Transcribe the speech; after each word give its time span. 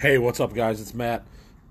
Hey, 0.00 0.18
what's 0.18 0.40
up, 0.40 0.52
guys? 0.52 0.80
It's 0.80 0.92
Matt. 0.92 1.24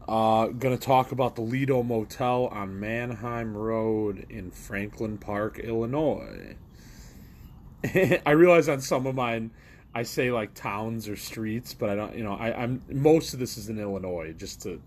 Uh, 0.07 0.47
gonna 0.47 0.77
talk 0.77 1.11
about 1.11 1.35
the 1.35 1.41
Lido 1.41 1.83
Motel 1.83 2.47
on 2.47 2.79
Mannheim 2.79 3.55
Road 3.55 4.25
in 4.29 4.49
Franklin 4.49 5.17
Park, 5.17 5.59
Illinois. 5.59 6.55
I 8.25 8.31
realize 8.31 8.69
on 8.69 8.79
some 8.79 9.05
of 9.07 9.13
mine, 9.13 9.51
I 9.93 10.03
say 10.03 10.31
like 10.31 10.53
towns 10.53 11.09
or 11.09 11.17
streets, 11.17 11.73
but 11.73 11.89
I 11.89 11.95
don't. 11.95 12.15
You 12.15 12.23
know, 12.23 12.33
I, 12.33 12.63
I'm 12.63 12.81
most 12.89 13.33
of 13.33 13.39
this 13.39 13.57
is 13.57 13.67
in 13.67 13.77
Illinois, 13.77 14.33
just 14.33 14.61
to 14.63 14.81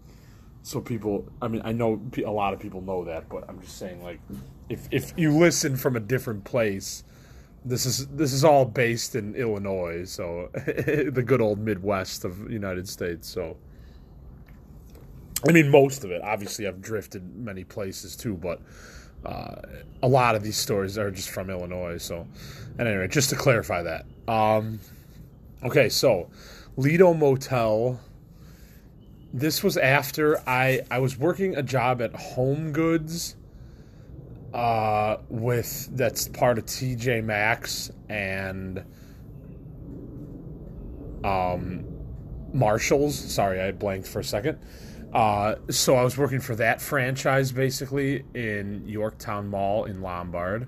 so 0.63 0.81
people. 0.81 1.29
I 1.43 1.49
mean, 1.49 1.61
I 1.63 1.73
know 1.73 2.01
a 2.25 2.31
lot 2.31 2.55
of 2.55 2.59
people 2.59 2.81
know 2.81 3.05
that, 3.05 3.29
but 3.29 3.45
I'm 3.49 3.61
just 3.61 3.77
saying 3.79 4.03
like, 4.03 4.19
if 4.71 4.89
if 4.91 5.13
you 5.17 5.31
listen 5.31 5.77
from 5.77 5.95
a 5.95 6.01
different 6.01 6.45
place, 6.45 7.05
this 7.67 7.85
is 7.85 8.07
this 8.09 8.33
is 8.33 8.45
all 8.45 8.65
based 8.65 9.17
in 9.17 9.35
Illinois, 9.35 10.05
so 10.05 10.49
the 10.55 11.23
good 11.25 11.41
old 11.41 11.59
Midwest 11.59 12.25
of 12.25 12.51
United 12.51 12.89
States. 12.89 13.29
So, 13.29 13.57
I 15.47 15.53
mean, 15.53 15.69
most 15.69 16.05
of 16.05 16.13
it. 16.13 16.23
Obviously, 16.23 16.67
I've 16.69 16.81
drifted 16.81 17.37
many 17.37 17.65
places 17.65 18.15
too, 18.15 18.35
but 18.35 18.61
uh, 19.25 19.57
a 20.03 20.09
lot 20.09 20.37
of 20.37 20.45
these 20.45 20.57
stories 20.57 20.97
are 20.97 21.11
just 21.11 21.29
from 21.31 21.51
Illinois. 21.51 21.99
So, 21.99 22.27
and 22.79 22.87
anyway, 22.87 23.09
just 23.09 23.31
to 23.31 23.37
clarify 23.37 23.83
that. 23.83 24.07
Um, 24.29 24.79
okay, 25.65 25.89
so 25.89 26.31
Lido 26.77 27.13
Motel. 27.13 28.01
This 29.33 29.63
was 29.63 29.77
after 29.77 30.39
I 30.49 30.83
I 30.91 31.01
was 31.01 31.19
working 31.19 31.57
a 31.57 31.63
job 31.63 32.01
at 32.01 32.15
Home 32.15 32.73
Goods 32.73 33.35
uh, 34.57 35.19
with 35.29 35.91
that's 35.93 36.29
part 36.29 36.57
of 36.57 36.65
TJ 36.65 37.23
Maxx 37.23 37.91
and 38.09 38.83
um, 41.23 41.85
Marshalls. 42.55 43.15
Sorry, 43.15 43.61
I 43.61 43.73
blanked 43.73 44.09
for 44.09 44.21
a 44.21 44.25
second. 44.25 44.59
Uh, 45.13 45.57
so 45.69 45.97
I 45.97 46.03
was 46.03 46.17
working 46.17 46.41
for 46.41 46.57
that 46.57 46.81
franchise 46.81 47.53
basically 47.53 48.25
in 48.35 48.89
Yorktown 48.89 49.49
Mall 49.49 49.85
in 49.85 50.01
Lombard. 50.01 50.67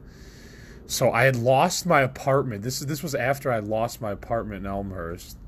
So 0.86 1.10
I 1.10 1.24
had 1.24 1.36
lost 1.36 1.86
my 1.86 2.02
apartment. 2.02 2.62
This 2.62 2.82
is 2.82 2.86
this 2.86 3.02
was 3.02 3.14
after 3.14 3.50
I 3.50 3.60
lost 3.60 4.02
my 4.02 4.10
apartment 4.10 4.66
in 4.66 4.70
Elmhurst. 4.70 5.38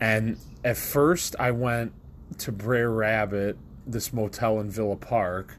And 0.00 0.38
at 0.64 0.78
first 0.78 1.36
I 1.38 1.50
went 1.50 1.92
to 2.38 2.52
Brer 2.52 2.90
Rabbit, 2.90 3.58
this 3.86 4.14
motel 4.14 4.60
in 4.60 4.70
Villa 4.70 4.96
Park 4.96 5.58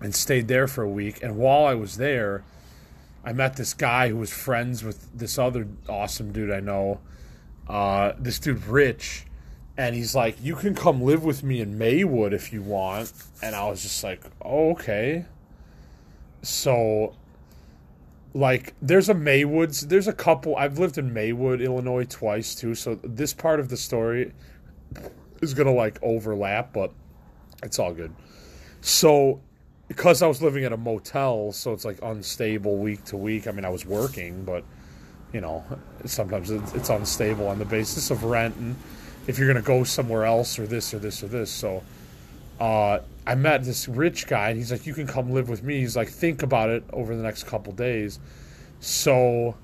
and 0.00 0.14
stayed 0.14 0.48
there 0.48 0.66
for 0.66 0.82
a 0.82 0.88
week. 0.88 1.22
And 1.22 1.36
while 1.36 1.64
I 1.64 1.74
was 1.74 1.96
there, 1.96 2.44
I 3.24 3.32
met 3.32 3.56
this 3.56 3.74
guy 3.74 4.08
who 4.08 4.16
was 4.16 4.32
friends 4.32 4.84
with 4.84 5.16
this 5.16 5.38
other 5.38 5.66
awesome 5.88 6.32
dude 6.32 6.50
I 6.50 6.60
know. 6.60 7.00
Uh, 7.68 8.12
this 8.18 8.38
dude, 8.38 8.64
Rich. 8.66 9.24
And 9.76 9.94
he's 9.94 10.14
like, 10.14 10.36
You 10.42 10.54
can 10.54 10.74
come 10.74 11.02
live 11.02 11.24
with 11.24 11.42
me 11.42 11.60
in 11.60 11.76
Maywood 11.76 12.32
if 12.32 12.52
you 12.52 12.62
want. 12.62 13.12
And 13.42 13.54
I 13.54 13.68
was 13.68 13.82
just 13.82 14.02
like, 14.04 14.22
Oh, 14.40 14.70
okay. 14.70 15.26
So, 16.42 17.16
like, 18.32 18.74
there's 18.80 19.08
a 19.08 19.14
Maywoods. 19.14 19.88
There's 19.88 20.06
a 20.06 20.12
couple. 20.12 20.54
I've 20.56 20.78
lived 20.78 20.96
in 20.96 21.12
Maywood, 21.12 21.60
Illinois 21.60 22.06
twice 22.08 22.54
too. 22.54 22.74
So, 22.74 22.94
this 23.02 23.34
part 23.34 23.58
of 23.58 23.68
the 23.68 23.76
story 23.76 24.32
is 25.42 25.52
to, 25.54 25.70
like, 25.70 25.98
overlap, 26.02 26.72
but 26.72 26.92
it's 27.62 27.78
all 27.78 27.92
good. 27.92 28.14
So, 28.80 29.40
because 29.88 30.22
I 30.22 30.26
was 30.26 30.42
living 30.42 30.64
at 30.64 30.72
a 30.72 30.76
motel, 30.76 31.52
so 31.52 31.72
it's 31.72 31.84
like 31.84 31.98
unstable 32.02 32.76
week 32.76 33.04
to 33.06 33.16
week. 33.16 33.46
I 33.46 33.52
mean, 33.52 33.64
I 33.64 33.68
was 33.68 33.86
working, 33.86 34.44
but 34.44 34.64
you 35.32 35.40
know, 35.40 35.64
sometimes 36.04 36.50
it's 36.50 36.88
unstable 36.88 37.48
on 37.48 37.58
the 37.58 37.64
basis 37.64 38.10
of 38.10 38.24
rent 38.24 38.56
and 38.56 38.76
if 39.26 39.38
you're 39.38 39.52
going 39.52 39.62
to 39.62 39.66
go 39.66 39.84
somewhere 39.84 40.24
else 40.24 40.58
or 40.58 40.66
this 40.66 40.94
or 40.94 40.98
this 40.98 41.22
or 41.22 41.26
this. 41.26 41.50
So 41.50 41.82
uh, 42.60 43.00
I 43.26 43.34
met 43.34 43.64
this 43.64 43.88
rich 43.88 44.26
guy, 44.26 44.50
and 44.50 44.58
he's 44.58 44.70
like, 44.70 44.86
"You 44.86 44.94
can 44.94 45.06
come 45.06 45.30
live 45.30 45.48
with 45.48 45.62
me." 45.62 45.80
He's 45.80 45.96
like, 45.96 46.08
"Think 46.08 46.42
about 46.42 46.70
it 46.70 46.84
over 46.92 47.14
the 47.14 47.22
next 47.22 47.44
couple 47.44 47.72
days." 47.72 48.18
So 48.80 49.56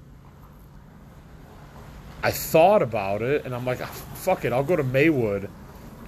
I 2.22 2.30
thought 2.30 2.82
about 2.82 3.22
it, 3.22 3.44
and 3.44 3.54
I'm 3.54 3.64
like, 3.64 3.78
"Fuck 3.78 4.44
it, 4.44 4.52
I'll 4.52 4.64
go 4.64 4.76
to 4.76 4.82
Maywood." 4.82 5.48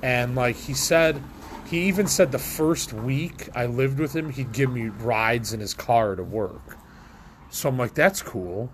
And 0.02 0.34
like 0.34 0.56
he 0.56 0.74
said 0.74 1.22
he 1.74 1.88
even 1.88 2.06
said 2.06 2.30
the 2.30 2.38
first 2.38 2.92
week 2.92 3.48
I 3.54 3.66
lived 3.66 3.98
with 3.98 4.14
him, 4.14 4.30
he'd 4.30 4.52
give 4.52 4.70
me 4.70 4.88
rides 4.88 5.52
in 5.52 5.58
his 5.58 5.74
car 5.74 6.14
to 6.14 6.22
work. 6.22 6.76
So 7.50 7.68
I'm 7.68 7.76
like, 7.76 7.94
that's 7.94 8.22
cool. 8.22 8.70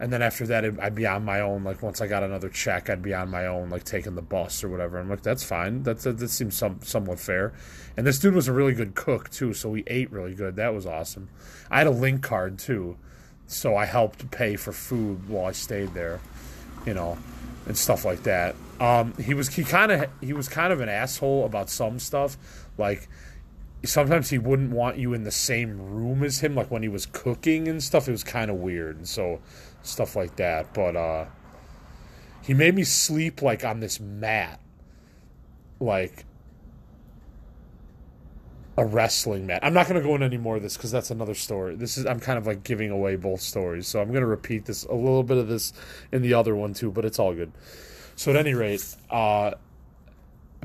And 0.00 0.10
then 0.12 0.22
after 0.22 0.46
that, 0.46 0.64
I'd 0.80 0.94
be 0.94 1.06
on 1.06 1.24
my 1.24 1.40
own. 1.40 1.62
Like 1.62 1.82
once 1.82 2.00
I 2.00 2.06
got 2.06 2.22
another 2.22 2.48
check, 2.48 2.88
I'd 2.88 3.02
be 3.02 3.12
on 3.12 3.28
my 3.28 3.46
own, 3.46 3.68
like 3.68 3.84
taking 3.84 4.14
the 4.14 4.22
bus 4.22 4.64
or 4.64 4.70
whatever. 4.70 4.98
I'm 4.98 5.10
like, 5.10 5.22
that's 5.22 5.44
fine. 5.44 5.82
That's 5.82 6.04
that, 6.04 6.18
that 6.18 6.30
seems 6.30 6.56
some, 6.56 6.80
somewhat 6.82 7.20
fair. 7.20 7.52
And 7.96 8.06
this 8.06 8.18
dude 8.18 8.34
was 8.34 8.48
a 8.48 8.52
really 8.52 8.72
good 8.72 8.94
cook 8.94 9.28
too, 9.28 9.52
so 9.52 9.68
we 9.68 9.84
ate 9.86 10.10
really 10.10 10.34
good. 10.34 10.56
That 10.56 10.74
was 10.74 10.86
awesome. 10.86 11.28
I 11.70 11.78
had 11.78 11.86
a 11.86 11.92
link 11.92 12.22
card 12.22 12.58
too, 12.58 12.96
so 13.46 13.76
I 13.76 13.84
helped 13.84 14.30
pay 14.30 14.56
for 14.56 14.72
food 14.72 15.28
while 15.28 15.44
I 15.44 15.52
stayed 15.52 15.92
there, 15.92 16.18
you 16.86 16.94
know, 16.94 17.18
and 17.66 17.76
stuff 17.76 18.04
like 18.04 18.22
that. 18.22 18.56
Um, 18.82 19.14
he 19.16 19.32
was 19.32 19.46
he 19.46 19.62
kind 19.62 19.92
of 19.92 20.10
he 20.20 20.32
was 20.32 20.48
kind 20.48 20.72
of 20.72 20.80
an 20.80 20.88
asshole 20.88 21.46
about 21.46 21.70
some 21.70 22.00
stuff. 22.00 22.36
Like 22.76 23.08
sometimes 23.84 24.28
he 24.28 24.38
wouldn't 24.38 24.72
want 24.72 24.96
you 24.96 25.14
in 25.14 25.22
the 25.22 25.30
same 25.30 25.80
room 25.80 26.24
as 26.24 26.40
him, 26.40 26.56
like 26.56 26.68
when 26.68 26.82
he 26.82 26.88
was 26.88 27.06
cooking 27.06 27.68
and 27.68 27.80
stuff. 27.80 28.08
It 28.08 28.10
was 28.10 28.24
kind 28.24 28.50
of 28.50 28.56
weird, 28.56 28.96
and 28.96 29.08
so 29.08 29.40
stuff 29.82 30.16
like 30.16 30.34
that. 30.34 30.74
But 30.74 30.96
uh, 30.96 31.26
he 32.42 32.54
made 32.54 32.74
me 32.74 32.82
sleep 32.82 33.40
like 33.40 33.64
on 33.64 33.78
this 33.78 34.00
mat, 34.00 34.58
like 35.78 36.24
a 38.76 38.84
wrestling 38.84 39.46
mat. 39.46 39.60
I'm 39.62 39.74
not 39.74 39.86
going 39.86 40.02
to 40.02 40.04
go 40.04 40.14
into 40.14 40.26
any 40.26 40.38
more 40.38 40.56
of 40.56 40.62
this 40.62 40.76
because 40.76 40.90
that's 40.90 41.12
another 41.12 41.34
story. 41.34 41.76
This 41.76 41.98
is 41.98 42.04
I'm 42.04 42.18
kind 42.18 42.36
of 42.36 42.48
like 42.48 42.64
giving 42.64 42.90
away 42.90 43.14
both 43.14 43.42
stories, 43.42 43.86
so 43.86 44.00
I'm 44.00 44.08
going 44.08 44.22
to 44.22 44.26
repeat 44.26 44.64
this 44.64 44.82
a 44.82 44.94
little 44.94 45.22
bit 45.22 45.36
of 45.36 45.46
this 45.46 45.72
in 46.10 46.22
the 46.22 46.34
other 46.34 46.56
one 46.56 46.74
too, 46.74 46.90
but 46.90 47.04
it's 47.04 47.20
all 47.20 47.32
good. 47.32 47.52
So 48.22 48.30
at 48.30 48.36
any 48.36 48.54
rate, 48.54 48.84
uh, 49.10 49.54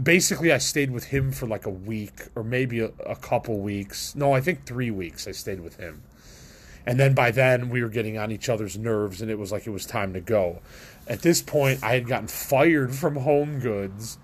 basically 0.04 0.54
I 0.54 0.60
stayed 0.60 0.92
with 0.92 1.06
him 1.06 1.32
for 1.32 1.48
like 1.48 1.66
a 1.66 1.72
week 1.72 2.28
or 2.36 2.44
maybe 2.44 2.82
a, 2.82 2.92
a, 3.04 3.16
couple 3.16 3.58
weeks. 3.62 4.14
No, 4.14 4.32
I 4.32 4.42
think 4.42 4.68
three 4.68 4.92
weeks 4.92 5.28
I 5.28 5.32
stayed 5.32 5.62
with 5.62 5.78
him. 5.78 6.04
And 6.86 7.00
then 7.00 7.16
by 7.16 7.32
then 7.32 7.70
we 7.70 7.82
were 7.82 7.90
getting 7.90 8.16
on 8.16 8.32
each 8.32 8.48
other's 8.48 8.78
nerves 8.78 9.24
and 9.24 9.32
it 9.32 9.40
was 9.40 9.52
like 9.52 9.66
it 9.66 9.72
was 9.72 9.88
time 9.88 10.14
to 10.14 10.22
go. 10.22 10.62
At 11.08 11.24
this 11.24 11.42
point, 11.42 11.84
I 11.84 11.94
had 11.94 12.06
gotten 12.06 12.28
fired 12.28 12.94
from 12.94 13.16
Home 13.16 13.58
Goods 13.58 14.20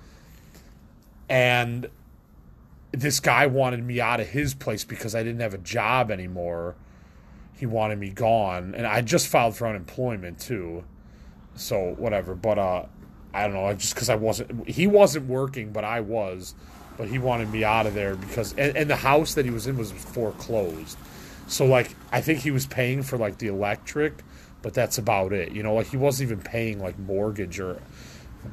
and 1.27 1.89
this 2.91 3.19
guy 3.19 3.47
wanted 3.47 3.83
me 3.83 3.99
out 3.99 4.19
of 4.19 4.27
his 4.27 4.53
place 4.53 4.83
because 4.83 5.15
I 5.15 5.23
didn't 5.23 5.41
have 5.41 5.55
a 5.55 5.57
job 5.57 6.11
anymore. 6.11 6.75
He 7.55 7.65
wanted 7.65 7.97
me 7.97 8.11
gone 8.11 8.75
and 8.75 8.85
I 8.85 9.01
just 9.01 9.27
filed 9.27 9.55
for 9.55 9.65
unemployment 9.65 10.37
too. 10.37 10.83
So 11.55 11.95
whatever, 11.97 12.35
but 12.35 12.59
uh 12.59 12.85
I 13.33 13.43
don't 13.43 13.53
know, 13.53 13.73
just 13.73 13.95
because 13.95 14.09
I 14.09 14.15
wasn't, 14.15 14.67
he 14.69 14.85
wasn't 14.85 15.27
working, 15.27 15.71
but 15.71 15.83
I 15.83 16.01
was. 16.01 16.53
But 16.97 17.07
he 17.07 17.17
wanted 17.17 17.51
me 17.51 17.63
out 17.63 17.87
of 17.87 17.95
there 17.95 18.15
because, 18.15 18.53
and, 18.53 18.77
and, 18.77 18.87
the 18.87 18.95
house 18.95 19.33
that 19.33 19.45
he 19.45 19.51
was 19.51 19.65
in 19.65 19.77
was 19.77 19.91
foreclosed. 19.91 20.95
So, 21.47 21.65
like, 21.65 21.95
I 22.11 22.21
think 22.21 22.39
he 22.39 22.51
was 22.51 22.67
paying 22.67 23.01
for, 23.01 23.17
like, 23.17 23.39
the 23.39 23.47
electric, 23.47 24.23
but 24.61 24.75
that's 24.75 24.99
about 24.99 25.33
it. 25.33 25.53
You 25.53 25.63
know, 25.63 25.73
like, 25.73 25.87
he 25.87 25.97
wasn't 25.97 26.29
even 26.29 26.43
paying, 26.43 26.79
like, 26.79 26.99
mortgage 26.99 27.59
or, 27.59 27.81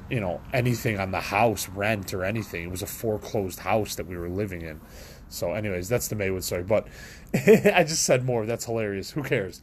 you 0.09 0.21
know, 0.21 0.41
anything 0.55 0.99
on 0.99 1.11
the 1.11 1.21
house, 1.21 1.69
rent 1.69 2.15
or 2.15 2.25
anything. 2.25 2.65
It 2.65 2.71
was 2.71 2.81
a 2.81 2.87
foreclosed 2.87 3.59
house 3.59 3.97
that 3.97 4.07
we 4.07 4.17
were 4.17 4.31
living 4.31 4.63
in. 4.63 4.81
So, 5.29 5.53
anyways, 5.53 5.91
that's 5.91 6.09
the 6.09 6.17
Maywood 6.17 6.43
story. 6.43 6.63
But 6.63 6.89
I 7.35 7.85
just 7.87 8.05
said 8.05 8.25
more. 8.25 8.47
That's 8.47 8.65
hilarious. 8.65 9.11
Who 9.11 9.23
cares? 9.23 9.61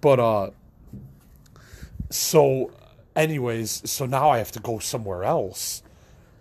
But, 0.00 0.18
uh, 0.18 0.50
so 2.10 2.72
anyways, 3.16 3.90
so 3.90 4.06
now 4.06 4.30
I 4.30 4.38
have 4.38 4.52
to 4.52 4.60
go 4.60 4.78
somewhere 4.78 5.24
else 5.24 5.82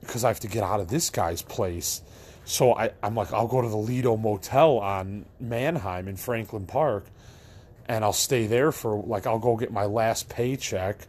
because 0.02 0.24
I 0.24 0.28
have 0.28 0.40
to 0.42 0.48
get 0.48 0.64
out 0.64 0.80
of 0.80 0.90
this 0.90 1.10
guy's 1.10 1.42
place. 1.42 2.02
So 2.44 2.76
I, 2.76 2.92
I'm 3.02 3.16
like, 3.16 3.34
I'll 3.34 3.48
go 3.48 3.62
to 3.62 3.70
the 3.70 3.78
Lido 3.78 4.18
Motel 4.18 4.78
on 4.78 5.26
Mannheim 5.40 6.08
in 6.08 6.16
Franklin 6.16 6.68
Park 6.68 7.06
and 7.88 8.04
I'll 8.04 8.14
stay 8.14 8.46
there 8.46 8.72
for 8.72 9.02
like, 9.02 9.26
I'll 9.26 9.40
go 9.40 9.56
get 9.56 9.72
my 9.72 9.86
last 9.86 10.30
paycheck 10.30 11.08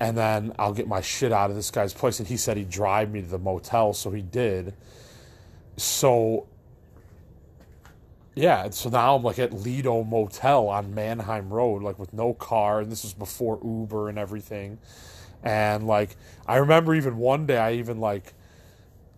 and 0.00 0.16
then 0.16 0.52
I'll 0.58 0.72
get 0.72 0.88
my 0.88 1.00
shit 1.00 1.32
out 1.32 1.50
of 1.50 1.56
this 1.56 1.70
guy's 1.70 1.92
place. 1.92 2.18
And 2.18 2.28
he 2.28 2.36
said 2.36 2.56
he'd 2.56 2.70
drive 2.70 3.10
me 3.10 3.20
to 3.20 3.28
the 3.28 3.38
motel, 3.38 3.92
so 3.92 4.10
he 4.10 4.22
did. 4.22 4.74
So 5.76 6.46
yeah, 8.34 8.70
so 8.70 8.88
now 8.88 9.16
I'm 9.16 9.22
like 9.22 9.38
at 9.38 9.52
Lido 9.52 10.02
Motel 10.02 10.68
on 10.68 10.94
Mannheim 10.94 11.50
Road, 11.52 11.82
like 11.82 11.98
with 11.98 12.12
no 12.12 12.34
car, 12.34 12.80
and 12.80 12.90
this 12.90 13.04
was 13.04 13.14
before 13.14 13.60
Uber 13.62 14.08
and 14.08 14.18
everything. 14.18 14.78
And 15.42 15.86
like 15.86 16.16
I 16.46 16.56
remember 16.56 16.94
even 16.94 17.16
one 17.16 17.46
day 17.46 17.58
I 17.58 17.74
even 17.74 18.00
like 18.00 18.34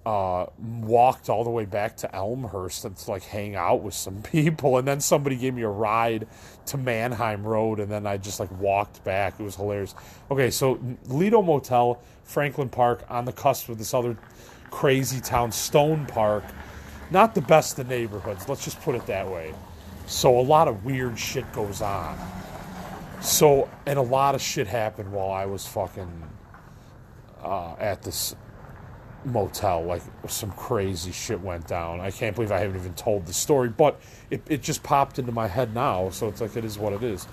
uh, 0.05 0.47
walked 0.59 1.29
all 1.29 1.43
the 1.43 1.51
way 1.51 1.65
back 1.65 1.97
to 1.97 2.15
Elmhurst 2.15 2.83
to 2.83 3.11
like 3.11 3.25
hang 3.25 3.57
out 3.57 3.83
with 3.83 3.95
some 3.95 4.23
people, 4.33 4.77
and 4.77 4.87
then 4.87 5.01
somebody 5.01 5.37
gave 5.37 5.55
me 5.55 5.63
a 5.63 5.69
ride 5.69 6.29
to 6.67 6.77
Mannheim 6.77 7.43
Road, 7.43 7.81
and 7.81 7.91
then 7.91 8.07
I 8.07 8.19
just 8.19 8.39
like 8.39 8.51
walked 8.61 9.03
back. 9.03 9.41
It 9.41 9.43
was 9.43 9.57
hilarious. 9.57 9.95
Okay, 10.31 10.51
so 10.51 10.79
Lido 11.07 11.41
Motel, 11.43 12.01
Franklin 12.23 12.69
Park, 12.69 13.05
on 13.09 13.25
the 13.25 13.33
cusp 13.33 13.69
of 13.69 13.79
this 13.79 13.95
other 13.95 14.17
crazy 14.71 15.21
town, 15.21 15.51
Stone 15.51 16.07
Park. 16.07 16.45
Not 17.11 17.35
the 17.35 17.41
best 17.41 17.79
of 17.79 17.89
neighborhoods. 17.89 18.49
Let's 18.49 18.65
just 18.65 18.81
put 18.83 18.95
it 18.95 19.07
that 19.07 19.29
way. 19.29 19.55
So 20.07 20.39
a 20.39 20.43
lot 20.43 20.69
of 20.69 20.85
weird 20.85 21.19
shit 21.19 21.51
goes 21.53 21.83
on. 21.83 22.19
So 23.21 23.69
and 23.87 23.99
a 23.99 24.03
lot 24.03 24.35
of 24.35 24.43
shit 24.43 24.67
happened 24.67 25.13
while 25.13 25.31
I 25.31 25.47
was 25.47 25.67
fucking 25.67 26.23
uh, 27.43 27.75
at 27.79 28.03
this 28.03 28.35
motel. 29.25 29.85
Like 29.85 30.03
some 30.29 30.53
crazy 30.53 31.13
shit 31.13 31.41
went 31.41 31.67
down. 31.67 32.01
I 32.01 32.11
can't 32.11 32.35
believe 32.35 32.53
I 32.53 32.59
haven't 32.59 32.77
even 32.77 32.95
told 32.95 33.27
the 33.27 33.33
story, 33.33 33.69
but 33.69 34.01
it, 34.31 34.43
it 34.49 34.63
just 34.63 34.83
popped 34.83 35.19
into 35.19 35.33
my 35.33 35.49
head 35.49 35.75
now. 35.75 36.11
So 36.11 36.29
it's 36.29 36.41
like 36.41 36.57
it 36.57 36.65
is 36.65 36.79
what 36.79 36.93
it 36.93 37.03
is. 37.03 37.27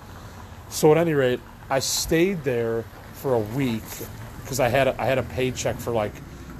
So 0.68 0.90
at 0.92 0.98
any 0.98 1.12
rate, 1.12 1.40
I 1.70 1.78
stayed 1.78 2.44
there 2.44 2.84
for 3.14 3.34
a 3.34 3.38
week 3.38 3.82
because 4.42 4.60
I 4.60 4.68
had 4.68 4.88
a, 4.88 5.00
I 5.00 5.06
had 5.06 5.18
a 5.18 5.22
paycheck 5.22 5.76
for 5.76 5.92
like 5.92 6.12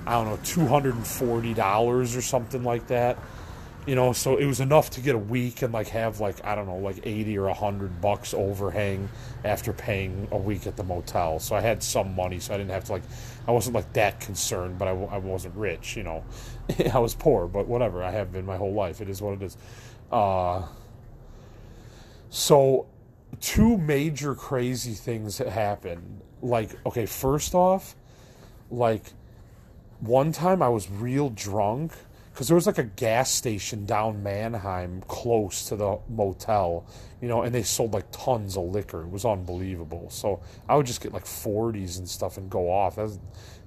I 0.07 0.13
don't 0.13 0.27
know 0.27 0.39
two 0.45 0.67
hundred 0.67 0.95
and 0.95 1.07
forty 1.07 1.55
dollars 1.55 2.17
or 2.17 2.23
something 2.23 2.63
like 2.63 2.89
that. 2.89 3.19
You 3.87 3.95
know, 3.95 4.15
so 4.15 4.39
it 4.39 4.47
was 4.47 4.61
enough 4.61 4.89
to 4.91 5.03
get 5.03 5.15
a 5.15 5.19
week 5.19 5.61
and 5.61 5.73
like 5.73 5.89
have 5.89 6.19
like 6.19 6.43
I 6.45 6.55
don't 6.55 6.67
know 6.67 6.77
like 6.77 7.01
eighty 7.05 7.37
or 7.37 7.49
hundred 7.51 8.01
bucks 8.01 8.33
overhang 8.33 9.11
after 9.45 9.75
paying 9.75 10.27
a 10.31 10.39
week 10.39 10.67
at 10.67 10.77
the 10.77 10.85
motel. 10.85 11.39
So 11.39 11.55
I 11.55 11.61
had 11.61 11.83
some 11.83 12.15
money, 12.15 12.39
so 12.41 12.55
I 12.55 12.57
didn't 12.57 12.71
have 12.71 12.85
to 12.85 12.93
like 12.93 13.03
I 13.47 13.53
wasn't 13.53 13.75
like 13.75 13.93
that 13.93 14.21
concerned, 14.21 14.79
but 14.79 14.89
I, 14.89 14.93
I 14.93 15.19
wasn't 15.19 15.55
rich. 15.55 15.97
You 15.97 16.05
know, 16.05 16.25
I 16.93 16.99
was 16.99 17.15
poor, 17.15 17.47
but 17.47 17.67
whatever. 17.67 18.03
I 18.03 18.11
have 18.11 18.33
been 18.33 18.47
my 18.47 18.57
whole 18.57 18.73
life. 18.73 19.01
It 19.03 19.11
is 19.11 19.21
what 19.21 19.35
it 19.35 19.43
is. 19.43 19.57
Uh, 20.11 20.63
so 22.31 22.87
two 23.41 23.77
major 23.77 24.35
crazy 24.35 24.95
things 24.95 25.39
that 25.39 25.49
happened. 25.49 26.23
Like 26.41 26.71
okay, 26.87 27.05
first 27.05 27.55
off, 27.55 27.97
like 28.71 29.13
one 30.07 30.33
time 30.33 30.63
I 30.63 30.69
was 30.69 30.91
real 30.91 31.31
drunk 31.31 31.93
because 32.33 32.49
there 32.49 32.57
was 32.57 32.67
like 32.67 32.79
a 32.79 32.85
gas 32.85 33.31
station 33.31 33.87
down 33.87 34.23
Mannheim 34.23 35.03
close 35.07 35.69
to 35.69 35.77
the 35.77 36.01
motel, 36.09 36.85
you 37.21 37.29
know, 37.29 37.43
and 37.43 37.55
they 37.55 37.63
sold 37.63 37.95
like 37.95 38.07
tons 38.11 38.57
of 38.57 38.65
liquor. 38.65 39.03
It 39.03 39.11
was 39.11 39.25
unbelievable. 39.25 40.11
So 40.11 40.41
I 40.69 40.75
would 40.75 40.85
just 40.85 41.01
get 41.01 41.13
like 41.13 41.25
40s 41.25 41.99
and 41.99 42.09
stuff 42.09 42.37
and 42.37 42.51
go 42.51 42.71
off. 42.71 42.97
Was, 42.97 43.21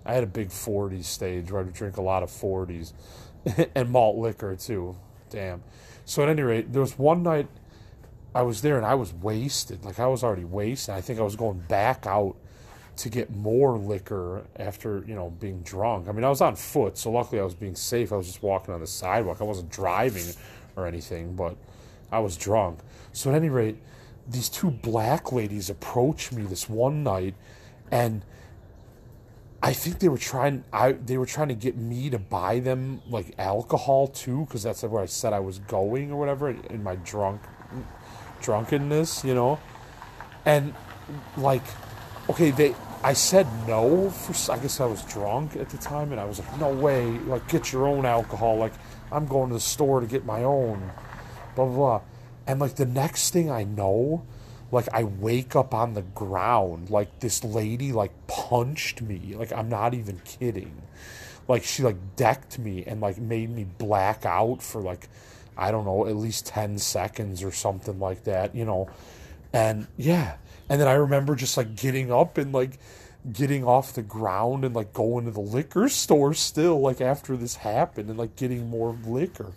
I 0.06 0.14
had 0.14 0.24
a 0.24 0.28
big 0.28 0.50
40s 0.50 1.06
stage 1.06 1.50
where 1.50 1.62
I 1.62 1.64
would 1.64 1.74
drink 1.74 1.96
a 1.96 2.02
lot 2.02 2.24
of 2.24 2.30
40s 2.30 2.92
and 3.76 3.90
malt 3.90 4.18
liquor 4.18 4.56
too. 4.58 4.98
Damn. 5.30 5.64
So 6.04 6.24
at 6.24 6.30
any 6.30 6.42
rate, 6.42 6.74
there 6.74 6.82
was 6.82 7.00
one 7.00 7.24
night 7.24 7.48
I 8.36 8.42
was 8.42 8.62
there 8.62 8.76
and 8.76 8.86
I 8.86 8.96
was 8.96 9.14
wasted. 9.14 9.86
Like 9.86 10.00
I 10.00 10.08
was 10.08 10.26
already 10.26 10.44
wasted. 10.44 10.94
I 10.94 11.00
think 11.00 11.20
I 11.20 11.24
was 11.24 11.38
going 11.38 11.60
back 11.70 12.06
out 12.06 12.36
to 12.98 13.10
get 13.10 13.36
more 13.36 13.78
liquor 13.78 14.44
after 14.58 15.04
you 15.08 15.16
know 15.16 15.30
being 15.40 15.62
drunk. 15.62 16.08
I 16.08 16.12
mean, 16.12 16.24
I 16.24 16.30
was 16.30 16.42
on 16.42 16.56
foot, 16.56 16.98
so 16.98 17.12
luckily 17.12 17.40
I 17.40 17.44
was 17.44 17.56
being 17.56 17.76
safe. 17.76 18.12
I 18.12 18.16
was 18.16 18.28
just 18.28 18.44
walking 18.44 18.74
on 18.74 18.80
the 18.80 18.88
sidewalk. 18.88 19.38
I 19.40 19.44
wasn't 19.44 19.70
driving 19.70 20.34
or 20.76 20.88
anything, 20.88 21.36
but 21.36 21.56
I 22.12 22.20
was 22.20 22.38
drunk. 22.38 22.80
So 23.14 23.30
at 23.30 23.36
any 23.36 23.50
rate, 23.50 23.78
these 24.28 24.50
two 24.50 24.72
black 24.72 25.32
ladies 25.32 25.70
approached 25.70 26.32
me 26.34 26.44
this 26.44 26.70
one 26.70 27.04
night, 27.04 27.36
and 27.92 28.24
I 29.62 29.74
think 29.74 30.00
they 30.00 30.10
were 30.10 30.18
trying. 30.18 30.64
I 30.74 30.94
they 30.94 31.18
were 31.18 31.26
trying 31.26 31.50
to 31.50 31.56
get 31.56 31.78
me 31.78 32.10
to 32.10 32.20
buy 32.20 32.60
them 32.60 33.02
like 33.08 33.34
alcohol 33.38 34.08
too, 34.08 34.46
because 34.46 34.64
that's 34.64 34.84
where 34.84 35.02
I 35.02 35.08
said 35.08 35.34
I 35.34 35.40
was 35.40 35.60
going 35.60 36.12
or 36.12 36.18
whatever 36.18 36.50
in 36.50 36.84
my 36.84 36.96
drunk 36.96 37.42
drunkenness, 38.42 39.24
you 39.24 39.34
know, 39.34 39.60
and 40.46 40.74
like 41.38 41.64
okay 42.30 42.52
they 42.52 42.76
I 43.04 43.14
said 43.14 43.48
no 43.68 44.10
for 44.10 44.52
I 44.52 44.58
guess 44.58 44.80
I 44.80 44.86
was 44.86 45.04
drunk 45.04 45.56
at 45.56 45.70
the 45.70 45.78
time 45.78 46.12
and 46.12 46.20
I 46.20 46.26
was 46.26 46.40
like 46.40 46.60
no 46.60 46.74
way 46.74 47.06
like 47.06 47.48
get 47.48 47.72
your 47.72 47.88
own 47.88 48.06
alcohol 48.06 48.58
like 48.58 48.74
I'm 49.12 49.28
going 49.28 49.50
to 49.50 49.56
the 49.56 49.60
store 49.60 50.02
to 50.02 50.08
get 50.08 50.26
my 50.26 50.44
own 50.44 50.92
blah 51.56 51.66
blah, 51.66 51.76
blah. 51.76 52.02
and 52.48 52.60
like 52.60 52.76
the 52.76 52.86
next 52.86 53.32
thing 53.32 53.52
I 53.52 53.64
know 53.64 54.26
like 54.72 54.90
I 54.92 55.04
wake 55.04 55.56
up 55.56 55.74
on 55.74 55.94
the 55.94 56.02
ground 56.02 56.90
like 56.90 57.20
this 57.20 57.44
lady 57.44 57.92
like 57.92 58.12
punched 58.28 59.02
me 59.02 59.36
like 59.38 59.54
I'm 59.54 59.70
not 59.70 59.94
even 59.94 60.20
kidding 60.26 60.82
like 61.48 61.64
she 61.64 61.84
like 61.84 62.16
decked 62.16 62.60
me 62.60 62.84
and 62.86 63.00
like 63.00 63.18
made 63.18 63.50
me 63.50 63.64
black 63.64 64.26
out 64.26 64.62
for 64.62 64.82
like 64.82 65.08
I 65.56 65.72
don't 65.72 65.86
know 65.86 66.08
at 66.08 66.16
least 66.16 66.48
10 66.48 66.80
seconds 66.80 67.44
or 67.44 67.52
something 67.52 68.00
like 68.00 68.24
that 68.26 68.56
you 68.56 68.66
know 68.66 68.90
and 69.54 69.88
yeah 69.98 70.38
and 70.70 70.82
then 70.82 70.88
I 70.88 70.94
remember 70.94 71.36
just 71.36 71.58
like 71.58 71.76
getting 71.76 72.12
up 72.12 72.38
and 72.38 72.54
like 72.54 72.80
getting 73.32 73.64
off 73.64 73.94
the 73.94 74.02
ground 74.02 74.64
and 74.64 74.76
like 74.76 74.94
going 74.94 75.26
to 75.26 75.32
the 75.32 75.40
liquor 75.40 75.90
store 75.90 76.34
still, 76.34 76.80
like 76.80 77.02
after 77.02 77.36
this 77.38 77.58
happened, 77.58 78.10
and 78.10 78.18
like 78.18 78.36
getting 78.36 78.70
more 78.70 78.98
liquor. 79.06 79.54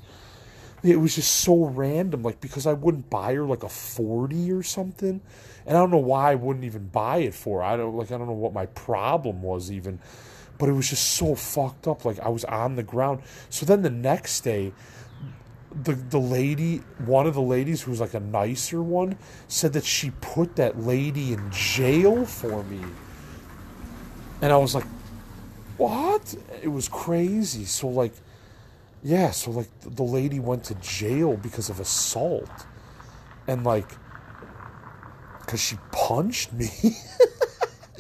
It 0.82 0.96
was 0.96 1.16
just 1.16 1.32
so 1.32 1.66
random, 1.66 2.22
like 2.22 2.40
because 2.40 2.66
I 2.66 2.72
wouldn't 2.72 3.10
buy 3.10 3.34
her 3.34 3.44
like 3.44 3.62
a 3.62 3.68
40 3.68 4.52
or 4.52 4.62
something. 4.62 5.20
And 5.66 5.76
I 5.76 5.80
don't 5.80 5.90
know 5.90 5.98
why 5.98 6.32
I 6.32 6.34
wouldn't 6.36 6.64
even 6.64 6.88
buy 6.88 7.18
it 7.18 7.34
for. 7.34 7.62
I 7.62 7.76
don't 7.76 7.94
like 7.96 8.10
I 8.10 8.18
don't 8.18 8.26
know 8.26 8.32
what 8.32 8.54
my 8.54 8.66
problem 8.66 9.42
was 9.42 9.70
even. 9.70 9.98
But 10.58 10.68
it 10.68 10.72
was 10.72 10.90
just 10.90 11.12
so 11.12 11.34
fucked 11.34 11.86
up. 11.86 12.04
Like 12.04 12.18
I 12.20 12.28
was 12.28 12.44
on 12.44 12.76
the 12.76 12.82
ground. 12.82 13.22
So 13.50 13.66
then 13.66 13.82
the 13.82 13.90
next 13.90 14.40
day, 14.40 14.72
the 15.82 15.92
the 15.94 16.18
lady, 16.18 16.78
one 16.98 17.26
of 17.26 17.34
the 17.34 17.42
ladies 17.42 17.82
who 17.82 17.90
was 17.90 18.00
like 18.00 18.14
a 18.14 18.20
nicer 18.20 18.82
one, 18.82 19.16
said 19.48 19.72
that 19.74 19.84
she 19.84 20.10
put 20.20 20.56
that 20.56 20.80
lady 20.80 21.32
in 21.32 21.50
jail 21.50 22.24
for 22.24 22.64
me. 22.64 22.84
And 24.42 24.52
I 24.52 24.56
was 24.56 24.74
like, 24.74 24.86
"What?" 25.76 26.34
It 26.62 26.68
was 26.68 26.88
crazy. 26.88 27.64
So 27.64 27.88
like 27.88 28.14
yeah, 29.02 29.30
so 29.30 29.50
like 29.50 29.68
the 29.80 30.02
lady 30.02 30.40
went 30.40 30.64
to 30.64 30.74
jail 30.76 31.36
because 31.36 31.70
of 31.70 31.80
assault. 31.80 32.66
And 33.46 33.64
like 33.64 33.88
cuz 35.46 35.60
she 35.60 35.76
punched 35.92 36.52
me. 36.52 36.70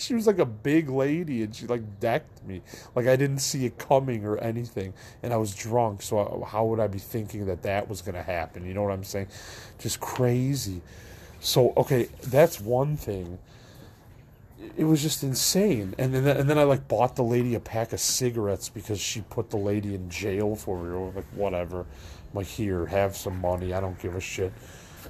she 0.00 0.14
was 0.14 0.26
like 0.26 0.38
a 0.38 0.46
big 0.46 0.88
lady 0.88 1.42
and 1.42 1.54
she 1.54 1.66
like 1.66 2.00
decked 2.00 2.44
me. 2.46 2.62
Like 2.94 3.06
i 3.06 3.16
didn't 3.16 3.38
see 3.38 3.66
it 3.66 3.78
coming 3.78 4.24
or 4.24 4.38
anything 4.38 4.94
and 5.22 5.32
i 5.32 5.36
was 5.36 5.54
drunk 5.54 6.02
so 6.02 6.46
how 6.50 6.64
would 6.66 6.80
i 6.80 6.86
be 6.86 6.98
thinking 6.98 7.46
that 7.46 7.62
that 7.62 7.88
was 7.88 8.02
going 8.02 8.14
to 8.14 8.22
happen? 8.22 8.64
You 8.64 8.74
know 8.74 8.82
what 8.82 8.92
i'm 8.92 9.04
saying? 9.04 9.28
Just 9.78 10.00
crazy. 10.00 10.82
So 11.40 11.72
okay 11.76 12.08
that's 12.22 12.60
one 12.60 12.96
thing. 12.96 13.38
It 14.76 14.84
was 14.84 15.02
just 15.02 15.22
insane. 15.22 15.94
And 15.98 16.14
then 16.14 16.26
and 16.26 16.48
then 16.48 16.58
i 16.58 16.64
like 16.64 16.88
bought 16.88 17.16
the 17.16 17.24
lady 17.24 17.54
a 17.54 17.60
pack 17.60 17.92
of 17.92 18.00
cigarettes 18.00 18.68
because 18.68 19.00
she 19.00 19.22
put 19.22 19.50
the 19.50 19.56
lady 19.56 19.94
in 19.94 20.08
jail 20.10 20.56
for 20.56 20.82
me. 20.82 20.90
Or 20.90 21.12
like 21.14 21.26
whatever. 21.34 21.80
I'm 21.80 21.86
like 22.34 22.46
here 22.46 22.86
have 22.86 23.16
some 23.16 23.40
money. 23.40 23.72
I 23.72 23.80
don't 23.80 23.98
give 23.98 24.14
a 24.14 24.20
shit. 24.20 24.52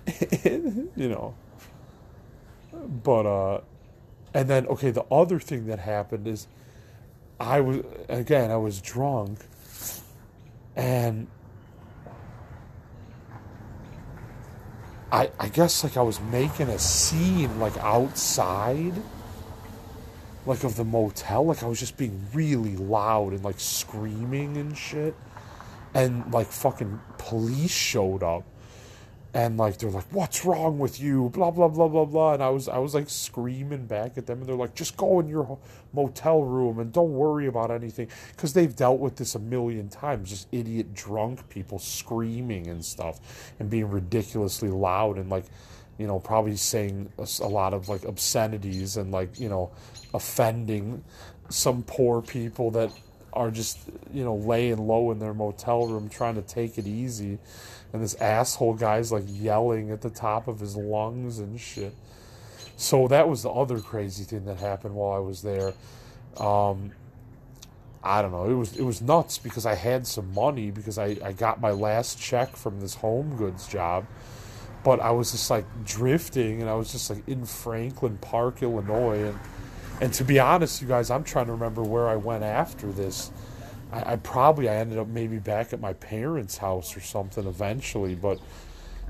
You 0.96 1.08
know. 1.08 1.34
But 2.72 3.26
uh 3.26 3.60
and 4.32 4.48
then, 4.48 4.66
okay, 4.68 4.90
the 4.90 5.04
other 5.10 5.40
thing 5.40 5.66
that 5.66 5.80
happened 5.80 6.26
is 6.26 6.46
I 7.38 7.60
was, 7.60 7.84
again, 8.08 8.50
I 8.50 8.56
was 8.56 8.80
drunk 8.80 9.40
and 10.76 11.26
I, 15.12 15.30
I 15.40 15.48
guess 15.48 15.82
like 15.82 15.96
I 15.96 16.02
was 16.02 16.20
making 16.20 16.68
a 16.68 16.78
scene 16.78 17.58
like 17.58 17.76
outside 17.78 18.94
like 20.46 20.64
of 20.64 20.76
the 20.76 20.84
motel. 20.84 21.46
Like 21.46 21.62
I 21.62 21.66
was 21.66 21.80
just 21.80 21.96
being 21.96 22.26
really 22.32 22.76
loud 22.76 23.32
and 23.32 23.44
like 23.44 23.58
screaming 23.58 24.56
and 24.56 24.76
shit. 24.76 25.14
And 25.92 26.32
like 26.32 26.46
fucking 26.46 27.00
police 27.18 27.72
showed 27.72 28.22
up 28.22 28.44
and 29.32 29.56
like 29.56 29.78
they're 29.78 29.90
like 29.90 30.12
what's 30.12 30.44
wrong 30.44 30.78
with 30.78 31.00
you? 31.00 31.28
Blah 31.30 31.50
blah 31.50 31.68
blah 31.68 31.88
blah 31.88 32.04
blah. 32.04 32.34
And 32.34 32.42
i 32.42 32.48
was 32.48 32.68
i 32.68 32.78
was 32.78 32.94
like 32.94 33.08
screaming 33.08 33.86
back 33.86 34.18
at 34.18 34.26
them. 34.26 34.40
And 34.40 34.48
they're 34.48 34.56
like 34.56 34.74
just 34.74 34.96
go 34.96 35.20
in 35.20 35.28
your 35.28 35.58
motel 35.92 36.42
room 36.42 36.78
and 36.78 36.92
don't 36.92 37.12
worry 37.12 37.46
about 37.46 37.70
anything. 37.70 38.08
Because 38.32 38.52
they've 38.52 38.74
dealt 38.74 39.00
with 39.00 39.16
this 39.16 39.34
a 39.34 39.38
million 39.38 39.88
times 39.88 40.30
just 40.30 40.48
idiot 40.52 40.94
drunk 40.94 41.48
people 41.48 41.78
screaming 41.78 42.66
and 42.68 42.84
stuff 42.84 43.20
and 43.58 43.70
being 43.70 43.88
ridiculously 43.88 44.68
loud 44.68 45.16
and 45.16 45.30
like 45.30 45.44
you 45.98 46.06
know 46.06 46.18
probably 46.18 46.56
saying 46.56 47.12
a, 47.18 47.28
a 47.42 47.48
lot 47.48 47.74
of 47.74 47.88
like 47.88 48.04
obscenities 48.04 48.96
and 48.96 49.12
like 49.12 49.38
you 49.38 49.48
know 49.48 49.70
offending 50.14 51.04
some 51.50 51.82
poor 51.82 52.22
people 52.22 52.70
that 52.70 52.90
are 53.32 53.50
just 53.50 53.78
you 54.12 54.24
know 54.24 54.34
laying 54.34 54.78
low 54.78 55.10
in 55.10 55.18
their 55.18 55.34
motel 55.34 55.86
room 55.86 56.08
trying 56.08 56.34
to 56.34 56.42
take 56.42 56.78
it 56.78 56.86
easy 56.86 57.38
and 57.92 58.02
this 58.02 58.14
asshole 58.16 58.74
guy's 58.74 59.10
like 59.10 59.24
yelling 59.26 59.90
at 59.90 60.00
the 60.00 60.10
top 60.10 60.48
of 60.48 60.60
his 60.60 60.76
lungs 60.76 61.38
and 61.38 61.58
shit. 61.60 61.94
So 62.76 63.08
that 63.08 63.28
was 63.28 63.42
the 63.42 63.50
other 63.50 63.80
crazy 63.80 64.24
thing 64.24 64.44
that 64.46 64.58
happened 64.58 64.94
while 64.94 65.12
I 65.12 65.18
was 65.18 65.42
there. 65.42 65.74
Um, 66.36 66.92
I 68.02 68.22
don't 68.22 68.32
know. 68.32 68.48
It 68.48 68.54
was 68.54 68.76
it 68.76 68.82
was 68.82 69.02
nuts 69.02 69.38
because 69.38 69.66
I 69.66 69.74
had 69.74 70.06
some 70.06 70.32
money 70.32 70.70
because 70.70 70.98
I, 70.98 71.16
I 71.22 71.32
got 71.32 71.60
my 71.60 71.72
last 71.72 72.18
check 72.18 72.56
from 72.56 72.80
this 72.80 72.94
home 72.94 73.36
goods 73.36 73.68
job. 73.68 74.06
But 74.82 75.00
I 75.00 75.10
was 75.10 75.32
just 75.32 75.50
like 75.50 75.66
drifting 75.84 76.62
and 76.62 76.70
I 76.70 76.74
was 76.74 76.90
just 76.92 77.10
like 77.10 77.26
in 77.28 77.44
Franklin 77.44 78.16
Park, 78.18 78.62
Illinois 78.62 79.24
and 79.24 79.38
and 80.00 80.12
to 80.14 80.24
be 80.24 80.38
honest, 80.38 80.80
you 80.80 80.88
guys, 80.88 81.10
I'm 81.10 81.24
trying 81.24 81.46
to 81.46 81.52
remember 81.52 81.82
where 81.82 82.08
I 82.08 82.16
went 82.16 82.42
after 82.42 82.90
this. 82.90 83.30
I, 83.92 84.12
I 84.12 84.16
probably 84.16 84.68
I 84.68 84.76
ended 84.76 84.98
up 84.98 85.08
maybe 85.08 85.38
back 85.38 85.72
at 85.72 85.80
my 85.80 85.92
parents' 85.92 86.56
house 86.56 86.96
or 86.96 87.00
something 87.00 87.46
eventually, 87.46 88.14
but 88.14 88.40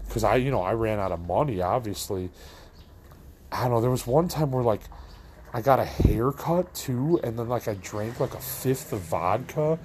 because 0.06 0.24
I 0.24 0.36
you 0.36 0.50
know 0.50 0.62
I 0.62 0.72
ran 0.72 0.98
out 0.98 1.12
of 1.12 1.20
money 1.26 1.60
obviously. 1.60 2.30
I 3.52 3.62
don't 3.62 3.72
know. 3.72 3.80
There 3.80 3.90
was 3.90 4.06
one 4.06 4.28
time 4.28 4.52
where 4.52 4.62
like 4.62 4.82
I 5.52 5.60
got 5.60 5.78
a 5.78 5.84
haircut 5.84 6.72
too, 6.74 7.20
and 7.22 7.38
then 7.38 7.48
like 7.48 7.68
I 7.68 7.74
drank 7.74 8.20
like 8.20 8.34
a 8.34 8.40
fifth 8.40 8.92
of 8.92 9.00
vodka, 9.00 9.78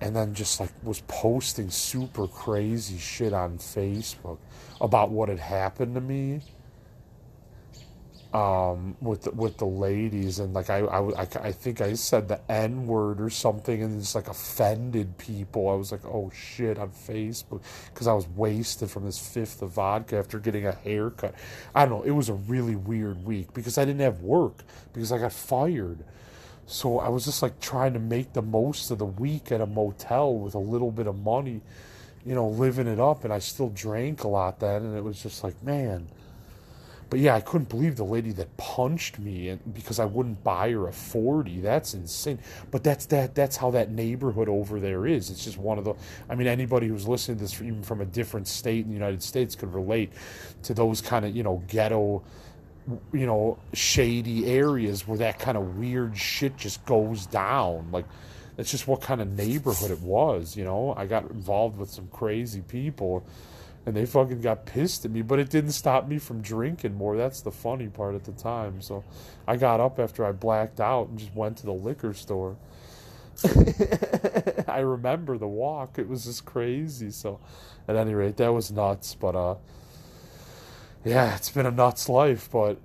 and 0.00 0.14
then 0.14 0.34
just 0.34 0.60
like 0.60 0.70
was 0.82 1.02
posting 1.08 1.70
super 1.70 2.26
crazy 2.26 2.98
shit 2.98 3.32
on 3.32 3.58
Facebook 3.58 4.38
about 4.80 5.10
what 5.10 5.28
had 5.28 5.38
happened 5.38 5.94
to 5.94 6.00
me 6.00 6.42
um, 8.32 8.96
with 9.00 9.22
the, 9.22 9.30
with 9.32 9.58
the 9.58 9.66
ladies, 9.66 10.38
and 10.38 10.54
like 10.54 10.70
I, 10.70 10.78
I, 10.78 11.22
I, 11.22 11.28
I 11.42 11.52
think 11.52 11.80
I 11.82 11.92
said 11.94 12.28
the 12.28 12.40
N 12.50 12.86
word 12.86 13.20
or 13.20 13.28
something, 13.28 13.82
and 13.82 14.00
it's 14.00 14.14
like 14.14 14.28
offended 14.28 15.18
people. 15.18 15.68
I 15.68 15.74
was 15.74 15.92
like, 15.92 16.04
oh 16.06 16.30
shit, 16.34 16.78
on 16.78 16.90
Facebook 16.90 17.60
because 17.92 18.06
I 18.06 18.14
was 18.14 18.26
wasted 18.28 18.90
from 18.90 19.04
this 19.04 19.18
fifth 19.18 19.60
of 19.60 19.72
vodka 19.72 20.16
after 20.16 20.38
getting 20.38 20.66
a 20.66 20.72
haircut. 20.72 21.34
I 21.74 21.84
don't 21.84 22.00
know. 22.00 22.02
It 22.04 22.12
was 22.12 22.30
a 22.30 22.34
really 22.34 22.76
weird 22.76 23.24
week 23.24 23.52
because 23.52 23.76
I 23.76 23.84
didn't 23.84 24.00
have 24.00 24.22
work 24.22 24.62
because 24.94 25.12
I 25.12 25.18
got 25.18 25.32
fired. 25.32 26.04
So 26.66 27.00
I 27.00 27.10
was 27.10 27.26
just 27.26 27.42
like 27.42 27.60
trying 27.60 27.92
to 27.94 27.98
make 27.98 28.32
the 28.32 28.42
most 28.42 28.90
of 28.90 28.98
the 28.98 29.04
week 29.06 29.52
at 29.52 29.60
a 29.60 29.66
motel 29.66 30.36
with 30.36 30.54
a 30.54 30.58
little 30.58 30.90
bit 30.90 31.06
of 31.06 31.18
money, 31.22 31.60
you 32.24 32.34
know, 32.34 32.48
living 32.48 32.86
it 32.86 33.00
up, 33.00 33.24
and 33.24 33.32
I 33.32 33.40
still 33.40 33.68
drank 33.68 34.24
a 34.24 34.28
lot 34.28 34.60
then, 34.60 34.82
and 34.82 34.96
it 34.96 35.04
was 35.04 35.22
just 35.22 35.44
like, 35.44 35.62
man 35.62 36.08
but 37.12 37.20
yeah, 37.20 37.34
I 37.34 37.42
couldn't 37.42 37.68
believe 37.68 37.96
the 37.96 38.04
lady 38.04 38.32
that 38.32 38.56
punched 38.56 39.18
me 39.18 39.58
because 39.74 40.00
I 40.00 40.06
wouldn't 40.06 40.42
buy 40.42 40.70
her 40.70 40.88
a 40.88 40.92
40. 40.94 41.60
That's 41.60 41.92
insane. 41.92 42.38
But 42.70 42.82
that's 42.82 43.04
that 43.04 43.34
that's 43.34 43.54
how 43.54 43.70
that 43.72 43.90
neighborhood 43.90 44.48
over 44.48 44.80
there 44.80 45.06
is. 45.06 45.28
It's 45.28 45.44
just 45.44 45.58
one 45.58 45.76
of 45.76 45.84
the 45.84 45.92
I 46.30 46.36
mean 46.36 46.46
anybody 46.46 46.88
who's 46.88 47.06
listening 47.06 47.36
to 47.36 47.42
this 47.42 47.60
even 47.60 47.82
from 47.82 48.00
a 48.00 48.06
different 48.06 48.48
state 48.48 48.86
in 48.86 48.88
the 48.88 48.94
United 48.94 49.22
States 49.22 49.54
could 49.54 49.74
relate 49.74 50.10
to 50.62 50.72
those 50.72 51.02
kind 51.02 51.26
of, 51.26 51.36
you 51.36 51.42
know, 51.42 51.62
ghetto 51.68 52.22
you 53.12 53.26
know, 53.26 53.58
shady 53.74 54.46
areas 54.46 55.06
where 55.06 55.18
that 55.18 55.38
kind 55.38 55.58
of 55.58 55.76
weird 55.76 56.16
shit 56.16 56.56
just 56.56 56.82
goes 56.86 57.26
down. 57.26 57.90
Like 57.92 58.06
that's 58.56 58.70
just 58.70 58.88
what 58.88 59.02
kind 59.02 59.20
of 59.20 59.28
neighborhood 59.28 59.90
it 59.90 60.00
was, 60.00 60.56
you 60.56 60.64
know. 60.64 60.94
I 60.96 61.04
got 61.04 61.28
involved 61.30 61.76
with 61.76 61.90
some 61.90 62.08
crazy 62.08 62.62
people 62.62 63.22
and 63.84 63.96
they 63.96 64.06
fucking 64.06 64.40
got 64.40 64.66
pissed 64.66 65.04
at 65.04 65.10
me, 65.10 65.22
but 65.22 65.38
it 65.38 65.50
didn't 65.50 65.72
stop 65.72 66.06
me 66.06 66.18
from 66.18 66.40
drinking 66.40 66.94
more. 66.94 67.16
That's 67.16 67.40
the 67.40 67.50
funny 67.50 67.88
part 67.88 68.14
at 68.14 68.24
the 68.24 68.32
time. 68.32 68.80
So 68.80 69.04
I 69.46 69.56
got 69.56 69.80
up 69.80 69.98
after 69.98 70.24
I 70.24 70.32
blacked 70.32 70.80
out 70.80 71.08
and 71.08 71.18
just 71.18 71.34
went 71.34 71.56
to 71.58 71.66
the 71.66 71.72
liquor 71.72 72.14
store. 72.14 72.56
I 74.68 74.80
remember 74.80 75.38
the 75.38 75.48
walk. 75.48 75.98
It 75.98 76.08
was 76.08 76.24
just 76.24 76.44
crazy. 76.44 77.10
So 77.10 77.40
at 77.88 77.96
any 77.96 78.14
rate, 78.14 78.36
that 78.36 78.52
was 78.52 78.70
nuts, 78.70 79.14
but 79.14 79.34
uh 79.34 79.56
yeah, 81.04 81.34
it's 81.34 81.50
been 81.50 81.66
a 81.66 81.70
nuts 81.72 82.08
life, 82.08 82.48
but 82.52 82.78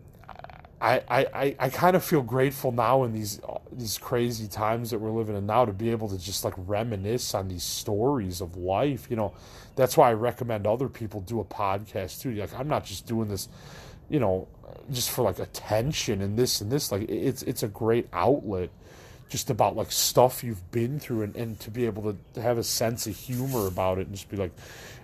I, 0.79 1.01
I, 1.09 1.55
I 1.57 1.69
kind 1.69 1.95
of 1.95 2.03
feel 2.03 2.21
grateful 2.21 2.71
now 2.71 3.03
in 3.03 3.11
these 3.11 3.41
uh, 3.43 3.57
these 3.71 3.97
crazy 3.97 4.47
times 4.47 4.91
that 4.91 4.99
we're 4.99 5.11
living 5.11 5.35
in 5.35 5.47
now 5.47 5.65
to 5.65 5.73
be 5.73 5.89
able 5.89 6.07
to 6.09 6.19
just 6.19 6.45
like 6.45 6.53
reminisce 6.55 7.33
on 7.33 7.47
these 7.47 7.63
stories 7.63 8.41
of 8.41 8.57
life. 8.57 9.07
You 9.09 9.15
know, 9.15 9.33
that's 9.75 9.97
why 9.97 10.09
I 10.09 10.13
recommend 10.13 10.67
other 10.67 10.87
people 10.87 11.21
do 11.21 11.39
a 11.39 11.45
podcast 11.45 12.21
too. 12.21 12.31
Like 12.33 12.53
I'm 12.53 12.67
not 12.67 12.85
just 12.85 13.07
doing 13.07 13.27
this, 13.27 13.49
you 14.07 14.19
know, 14.19 14.47
just 14.91 15.09
for 15.09 15.23
like 15.23 15.39
attention 15.39 16.21
and 16.21 16.37
this 16.37 16.61
and 16.61 16.71
this. 16.71 16.91
Like 16.91 17.09
it's 17.09 17.41
it's 17.43 17.63
a 17.63 17.67
great 17.67 18.07
outlet 18.13 18.69
just 19.29 19.49
about 19.49 19.75
like 19.75 19.91
stuff 19.91 20.43
you've 20.43 20.71
been 20.71 20.99
through 20.99 21.23
and, 21.23 21.35
and 21.35 21.59
to 21.59 21.69
be 21.69 21.85
able 21.85 22.15
to 22.33 22.41
have 22.41 22.57
a 22.57 22.63
sense 22.63 23.07
of 23.07 23.15
humor 23.15 23.67
about 23.67 23.97
it 23.97 24.07
and 24.07 24.15
just 24.15 24.29
be 24.29 24.37
like 24.37 24.51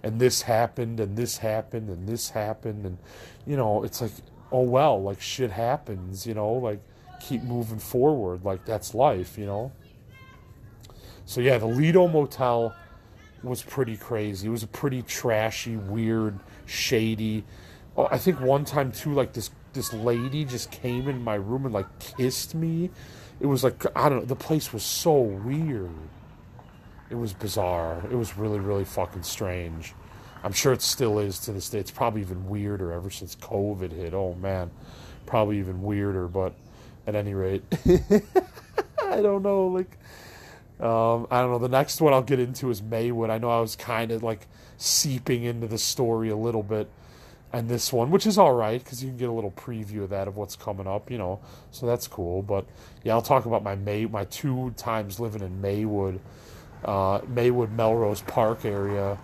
and 0.01 0.19
this 0.19 0.43
happened 0.43 0.99
and 0.99 1.17
this 1.17 1.37
happened 1.37 1.89
and 1.89 2.07
this 2.07 2.29
happened 2.29 2.85
and 2.85 2.97
you 3.45 3.57
know 3.57 3.83
it's 3.83 4.01
like 4.01 4.11
oh 4.53 4.61
well, 4.61 5.01
like 5.01 5.19
shit 5.19 5.51
happens, 5.51 6.25
you 6.25 6.35
know, 6.35 6.53
like 6.53 6.79
keep 7.19 7.41
moving 7.41 7.79
forward, 7.79 8.45
like 8.45 8.63
that's 8.65 8.93
life, 8.93 9.37
you 9.37 9.45
know. 9.45 9.71
So 11.25 11.41
yeah, 11.41 11.57
the 11.57 11.65
Lido 11.65 12.07
Motel 12.07 12.75
was 13.43 13.63
pretty 13.63 13.97
crazy. 13.97 14.47
It 14.47 14.51
was 14.51 14.63
a 14.63 14.67
pretty 14.67 15.01
trashy, 15.01 15.75
weird, 15.75 16.39
shady. 16.65 17.43
Oh, 17.97 18.07
I 18.11 18.17
think 18.17 18.39
one 18.39 18.63
time 18.63 18.91
too, 18.91 19.13
like 19.13 19.33
this 19.33 19.49
this 19.73 19.91
lady 19.91 20.45
just 20.45 20.69
came 20.69 21.09
in 21.09 21.23
my 21.23 21.35
room 21.35 21.65
and 21.65 21.73
like 21.73 21.87
kissed 21.99 22.53
me. 22.53 22.91
It 23.39 23.47
was 23.47 23.63
like 23.63 23.83
I 23.97 24.07
don't 24.07 24.19
know. 24.19 24.25
The 24.25 24.35
place 24.35 24.71
was 24.71 24.83
so 24.83 25.19
weird. 25.19 25.91
It 27.09 27.15
was 27.15 27.33
bizarre. 27.33 28.03
It 28.09 28.15
was 28.15 28.37
really, 28.37 28.59
really 28.59 28.85
fucking 28.85 29.23
strange. 29.23 29.93
I'm 30.43 30.51
sure 30.51 30.73
it 30.73 30.81
still 30.81 31.19
is 31.19 31.39
to 31.39 31.53
this 31.53 31.69
day. 31.69 31.79
It's 31.79 31.91
probably 31.91 32.21
even 32.21 32.49
weirder 32.49 32.91
ever 32.91 33.09
since 33.09 33.35
COVID 33.35 33.93
hit. 33.93 34.13
Oh 34.13 34.35
man, 34.35 34.71
probably 35.25 35.59
even 35.59 35.81
weirder. 35.81 36.27
But 36.27 36.53
at 37.07 37.15
any 37.15 37.33
rate, 37.33 37.63
I 39.01 39.21
don't 39.21 39.41
know. 39.41 39.67
Like, 39.67 39.97
um, 40.85 41.27
I 41.31 41.39
don't 41.39 41.51
know. 41.51 41.59
The 41.59 41.69
next 41.69 42.01
one 42.01 42.13
I'll 42.13 42.21
get 42.21 42.39
into 42.39 42.69
is 42.69 42.81
Maywood. 42.81 43.29
I 43.29 43.37
know 43.37 43.49
I 43.49 43.61
was 43.61 43.77
kind 43.77 44.11
of 44.11 44.21
like 44.21 44.47
seeping 44.77 45.43
into 45.43 45.67
the 45.67 45.77
story 45.77 46.27
a 46.27 46.35
little 46.35 46.63
bit, 46.63 46.89
and 47.53 47.69
this 47.69 47.93
one, 47.93 48.11
which 48.11 48.27
is 48.27 48.37
all 48.37 48.53
right 48.53 48.83
because 48.83 49.01
you 49.01 49.09
can 49.09 49.17
get 49.17 49.29
a 49.29 49.33
little 49.33 49.51
preview 49.51 50.03
of 50.03 50.09
that 50.09 50.27
of 50.27 50.35
what's 50.35 50.57
coming 50.57 50.87
up, 50.87 51.09
you 51.09 51.17
know. 51.17 51.39
So 51.71 51.85
that's 51.85 52.05
cool. 52.05 52.41
But 52.41 52.65
yeah, 53.05 53.13
I'll 53.13 53.21
talk 53.21 53.45
about 53.45 53.63
my 53.63 53.75
May 53.75 54.07
my 54.07 54.25
two 54.25 54.73
times 54.75 55.21
living 55.21 55.41
in 55.41 55.61
Maywood, 55.61 56.19
uh, 56.83 57.21
Maywood 57.29 57.71
Melrose 57.71 58.21
Park 58.23 58.65
area 58.65 59.17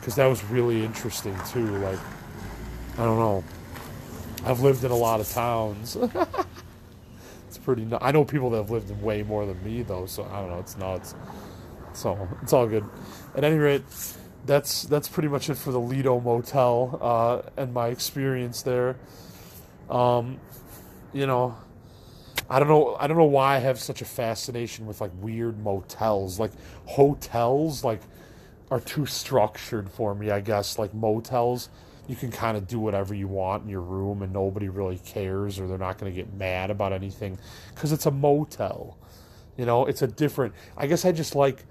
because 0.00 0.14
that 0.14 0.26
was 0.26 0.42
really 0.44 0.84
interesting 0.84 1.38
too. 1.52 1.66
Like, 1.78 1.98
I 2.98 3.04
don't 3.04 3.18
know. 3.18 3.44
I've 4.44 4.60
lived 4.60 4.84
in 4.84 4.90
a 4.90 4.96
lot 4.96 5.20
of 5.20 5.28
towns. 5.28 5.96
it's 7.48 7.58
pretty. 7.58 7.86
I 8.00 8.10
know 8.10 8.24
people 8.24 8.50
that 8.50 8.56
have 8.56 8.70
lived 8.70 8.90
in 8.90 9.00
way 9.02 9.22
more 9.22 9.44
than 9.44 9.62
me 9.62 9.82
though, 9.82 10.06
so 10.06 10.24
I 10.24 10.40
don't 10.40 10.50
know. 10.50 10.58
It's 10.58 10.76
nuts. 10.78 11.14
So 11.92 12.28
it's 12.42 12.52
all 12.52 12.66
good. 12.66 12.84
At 13.34 13.44
any 13.44 13.58
rate, 13.58 13.82
that's 14.46 14.84
that's 14.84 15.08
pretty 15.08 15.28
much 15.28 15.50
it 15.50 15.56
for 15.56 15.72
the 15.72 15.80
Lido 15.80 16.20
Motel 16.20 16.98
uh, 17.00 17.60
and 17.60 17.74
my 17.74 17.88
experience 17.88 18.62
there. 18.62 18.96
Um, 19.90 20.38
you 21.12 21.26
know, 21.26 21.56
I 22.48 22.58
don't 22.58 22.68
know. 22.68 22.96
I 22.98 23.06
don't 23.06 23.18
know 23.18 23.24
why 23.24 23.56
I 23.56 23.58
have 23.58 23.78
such 23.78 24.00
a 24.00 24.06
fascination 24.06 24.86
with 24.86 25.00
like 25.00 25.10
weird 25.20 25.58
motels, 25.62 26.38
like 26.38 26.52
hotels, 26.86 27.84
like 27.84 28.00
are 28.70 28.80
too 28.80 29.06
structured 29.06 29.90
for 29.90 30.14
me, 30.14 30.30
I 30.30 30.40
guess. 30.40 30.78
Like 30.78 30.94
motels, 30.94 31.68
you 32.06 32.16
can 32.16 32.30
kind 32.30 32.56
of 32.56 32.66
do 32.66 32.78
whatever 32.78 33.14
you 33.14 33.28
want 33.28 33.64
in 33.64 33.68
your 33.68 33.82
room 33.82 34.22
and 34.22 34.32
nobody 34.32 34.68
really 34.68 34.98
cares 34.98 35.58
or 35.58 35.66
they're 35.66 35.78
not 35.78 35.98
going 35.98 36.12
to 36.12 36.16
get 36.16 36.32
mad 36.34 36.70
about 36.70 36.92
anything 36.92 37.38
because 37.74 37.92
it's 37.92 38.06
a 38.06 38.10
motel. 38.10 38.98
You 39.56 39.66
know, 39.66 39.86
it's 39.86 40.02
a 40.02 40.06
different. 40.06 40.54
I 40.76 40.86
guess 40.86 41.04
I 41.04 41.12
just 41.12 41.34
like 41.34 41.64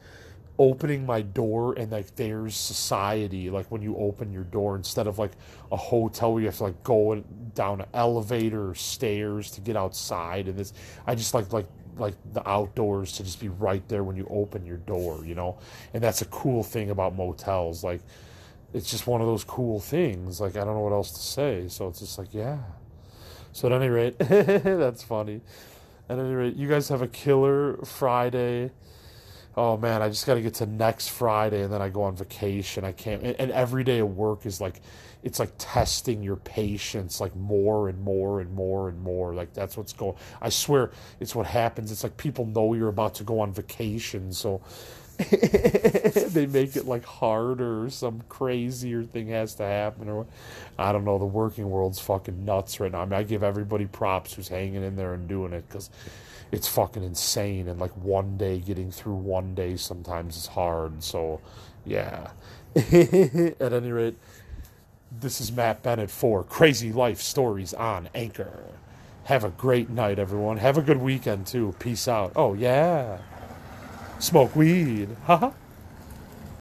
opening 0.60 1.06
my 1.06 1.22
door 1.22 1.74
and 1.80 1.90
like 1.90 2.14
there's 2.18 2.54
society 2.54 3.50
like 3.50 3.66
when 3.72 3.82
you 3.82 3.96
open 3.96 4.34
your 4.34 4.44
door 4.44 4.76
instead 4.76 5.08
of 5.08 5.18
like 5.18 5.32
a 5.72 5.78
hotel 5.78 6.34
where 6.34 6.42
you 6.42 6.48
have 6.48 6.58
to 6.58 6.64
like 6.64 6.84
go 6.84 7.24
down 7.56 7.80
an 7.80 7.88
elevator 7.94 8.70
or 8.72 8.76
stairs 8.76 9.50
to 9.50 9.62
get 9.62 9.78
outside 9.78 10.50
and 10.50 10.60
this 10.60 10.74
i 11.08 11.16
just 11.16 11.34
like 11.34 11.54
like 11.54 11.66
like 12.00 12.16
the 12.34 12.48
outdoors 12.48 13.14
to 13.14 13.24
just 13.24 13.40
be 13.40 13.50
right 13.50 13.88
there 13.88 14.04
when 14.04 14.16
you 14.16 14.28
open 14.30 14.66
your 14.66 14.78
door, 14.78 15.26
you 15.26 15.36
know? 15.36 15.58
And 15.94 16.04
that's 16.04 16.22
a 16.22 16.26
cool 16.26 16.64
thing 16.64 16.90
about 16.90 17.16
motels. 17.16 17.84
Like, 17.84 18.02
it's 18.74 18.90
just 18.90 19.08
one 19.08 19.22
of 19.22 19.28
those 19.28 19.44
cool 19.44 19.80
things. 19.80 20.40
Like, 20.40 20.56
I 20.56 20.64
don't 20.64 20.76
know 20.76 20.82
what 20.82 20.94
else 20.94 21.12
to 21.12 21.20
say. 21.20 21.68
So 21.68 21.88
it's 21.88 22.00
just 22.00 22.18
like, 22.18 22.34
yeah. 22.34 22.60
So 23.52 23.68
at 23.68 23.74
any 23.74 23.90
rate, 23.90 24.18
that's 24.20 25.04
funny. 25.04 25.42
At 26.08 26.20
any 26.20 26.34
rate, 26.34 26.56
you 26.56 26.68
guys 26.68 26.90
have 26.90 27.02
a 27.02 27.08
killer 27.08 27.78
Friday. 27.86 28.72
Oh 29.58 29.78
man, 29.78 30.02
I 30.02 30.10
just 30.10 30.26
got 30.26 30.36
to 30.36 30.42
get 30.42 30.56
to 30.56 30.66
next 30.66 31.10
Friday 31.10 31.64
and 31.64 31.74
then 31.74 31.82
I 31.82 31.90
go 31.90 32.04
on 32.04 32.16
vacation. 32.16 32.86
I 32.86 32.92
can't. 32.92 33.24
And, 33.24 33.36
and 33.40 33.52
every 33.52 33.84
day 33.84 34.00
of 34.00 34.16
work 34.16 34.46
is 34.46 34.62
like 34.62 34.82
it's 35.24 35.40
like 35.40 35.52
testing 35.58 36.24
your 36.24 36.38
patience 36.38 37.20
like 37.20 37.36
more 37.36 37.90
and 37.90 38.00
more 38.02 38.40
and 38.40 38.54
more 38.54 38.88
and 38.90 39.02
more 39.02 39.34
like 39.34 39.54
that's 39.54 39.76
what's 39.76 39.92
going 39.92 40.16
i 40.42 40.48
swear 40.48 40.92
it's 41.20 41.36
what 41.36 41.46
happens 41.46 41.92
it's 41.92 42.04
like 42.04 42.16
people 42.18 42.46
know 42.46 42.74
you're 42.74 42.88
about 42.88 43.14
to 43.16 43.24
go 43.24 43.40
on 43.40 43.52
vacation 43.52 44.32
so 44.32 44.62
they 46.30 46.46
make 46.46 46.78
it 46.78 46.86
like 46.86 47.04
harder 47.04 47.84
or 47.84 47.90
some 47.90 48.22
crazier 48.30 49.04
thing 49.04 49.28
has 49.28 49.56
to 49.56 49.64
happen 49.64 50.08
or 50.08 50.26
I 50.78 50.94
don't 50.94 51.04
know. 51.04 51.18
The 51.18 51.26
working 51.26 51.70
world's 51.70 52.00
fucking 52.00 52.46
nuts 52.46 52.80
right 52.80 52.92
now. 52.92 53.02
I 53.02 53.06
mean, 53.06 53.14
I 53.14 53.24
give 53.24 53.44
everybody 53.44 53.86
props 53.86 54.34
who's 54.34 54.48
hanging 54.48 54.84
in 54.84 54.96
there 54.96 55.14
and 55.14 55.28
doing 55.28 55.52
it 55.52 55.68
because 55.68 55.90
it's 56.54 56.70
fucking 56.70 57.04
insane. 57.04 57.68
And 57.68 57.82
like 57.82 57.92
one 57.98 58.38
day 58.38 58.60
getting 58.60 58.92
through 58.92 59.16
one 59.16 59.56
day 59.56 59.76
sometimes 59.76 60.38
is 60.38 60.48
hard. 60.48 61.04
So, 61.04 61.42
yeah. 61.86 62.32
At 62.76 63.74
any 63.74 63.92
rate, 63.92 64.16
this 65.20 65.42
is 65.42 65.52
Matt 65.52 65.84
Bennett 65.84 66.10
for 66.12 66.46
Crazy 66.46 66.94
Life 66.94 67.20
Stories 67.20 67.74
on 67.74 68.10
Anchor. 68.16 68.64
Have 69.26 69.44
a 69.44 69.50
great 69.50 69.90
night, 69.90 70.18
everyone. 70.18 70.58
Have 70.58 70.78
a 70.78 70.82
good 70.82 70.98
weekend 70.98 71.46
too. 71.46 71.76
Peace 71.80 72.08
out. 72.08 72.32
Oh, 72.38 72.54
yeah. 72.54 73.18
Smoke 74.20 74.56
weed. 74.56 75.16
Haha. 75.26 75.52